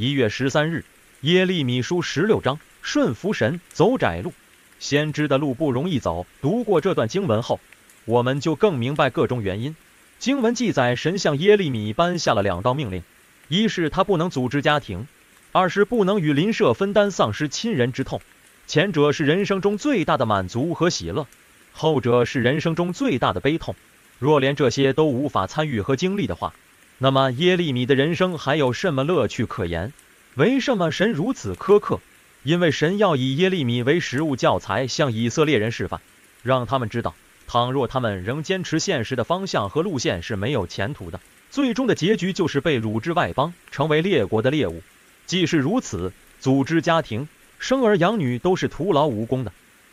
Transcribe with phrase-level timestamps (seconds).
[0.00, 0.86] 一月十三日，
[1.20, 4.32] 耶利米书十六章，顺服神，走窄路。
[4.78, 6.26] 先知的路不容易走。
[6.40, 7.60] 读过这段经文后，
[8.06, 9.76] 我们就更明白各种原因。
[10.18, 13.02] 经文记载，神向耶利米颁下了两道命令：
[13.48, 15.04] 一是他不能组织家庭；
[15.52, 18.22] 二是不能与邻舍分担丧失亲人之痛。
[18.66, 21.26] 前者是人生中最大的满足和喜乐，
[21.72, 23.76] 后者是人生中最大的悲痛。
[24.18, 26.54] 若连这些都无法参与和经历的话，
[27.02, 29.94] 那么耶利米的人生还有什么乐趣可言？
[30.34, 31.98] 为什么神如此苛刻？
[32.42, 36.02] 因为神要以耶利米为实物教材，向以色列人示范，
[36.42, 37.14] 让他们知道，
[37.46, 41.18] 倘若他们仍坚持现实的方向和路线是没有前途的，
[41.50, 44.82] 最终的结局就是被掳至外邦，成为列国的猎物。
[45.24, 49.52] 既是如此，组织家庭、生儿养女都是徒劳无功的，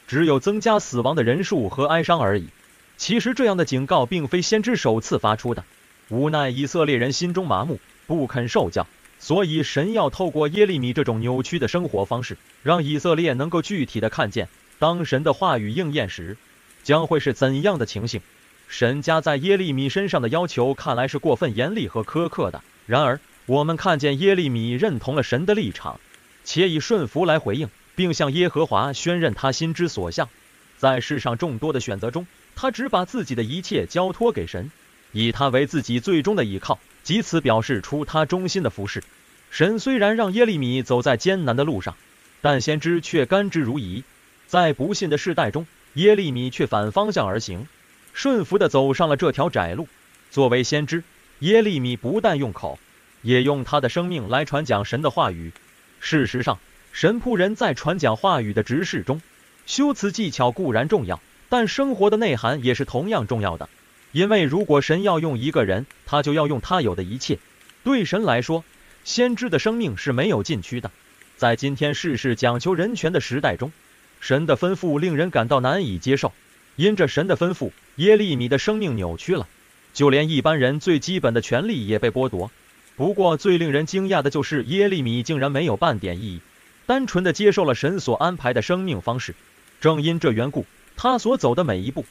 [0.09, 2.49] 只有增加死亡的人数和哀伤而已。
[2.97, 5.63] 其实这样的警告并非先知首次发出的，
[6.09, 8.87] 无奈以色列人心中麻木，不肯受教。
[9.19, 14.47] 所以，神要透过耶利米这种扭曲的生活方式，让以色列能够具体的看见，
[14.79, 16.37] 当神的话语应验时，
[16.83, 18.21] 将会是怎样的情形。
[18.67, 22.61] 神加在耶利米身上的要求看来是过分严厉和苛刻的。
[22.85, 25.99] 然而，我们看见耶利米认同了神的立场，
[26.43, 30.29] 且以顺服来回应，并向耶和华宣认他心之所向。
[30.77, 34.69] 在世上众多的选择中，他只把自己的一切交托给神，
[35.11, 36.79] 以他为自己最终的依靠。
[37.03, 39.01] 借此表示出他忠心的服侍。
[39.49, 41.95] 神虽然让耶利米走在艰难的路上，
[42.41, 44.03] 但先知却甘之如饴。
[44.45, 47.65] 在不信的世代中，耶利米却反方向而行，
[48.13, 49.87] 顺服地走上了这条窄路。
[50.31, 51.01] 作为先知，
[51.39, 52.77] 耶利米不但用口，
[53.21, 55.53] 也用他的生命来传讲神的话语。
[56.01, 56.59] 事实上，
[56.91, 59.21] 神仆人在传讲话语的执事中，
[59.65, 63.69] 修辞技巧固然重要，但生活的内涵也是同样重要的。
[64.17, 67.37] 因为如果神要用一个人，他就要用他有的一切。
[67.83, 68.63] 对神来说，
[69.03, 70.89] 先知的生命是没有禁区的。
[71.35, 73.71] 在今天事事讲求人权的时代中，
[74.19, 76.33] 神的吩咐令人感到难以接受。
[76.77, 79.47] 因着神的吩咐，耶利米的生命扭曲了，
[79.93, 82.49] 就连一般人最基本的权利也被剥夺。
[82.95, 86.41] 不过最令人惊讶的就是耶利米竟然没有半点异议，
[86.87, 89.35] 单纯的接受了神所安排的生命方式。
[89.79, 90.65] 正因这缘故，
[90.95, 92.03] 他所走的每一步。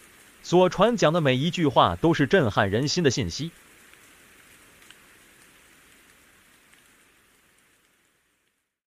[0.49, 3.51] 所传讲的每一句话都是震撼人心的信息。